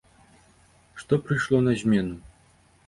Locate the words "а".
0.95-1.03